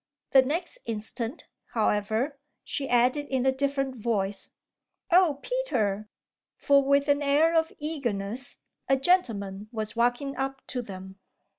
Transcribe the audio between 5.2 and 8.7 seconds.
Peter!" for, with an air of eagerness,